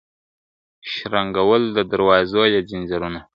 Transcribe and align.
شرنګول 0.91 1.63
د 1.75 1.77
دروازو 1.91 2.43
یې 2.53 2.59
ځنځیرونه.. 2.69 3.19